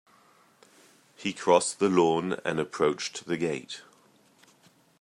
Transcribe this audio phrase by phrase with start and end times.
[1.15, 3.83] He crossed the lawn and approached the gate.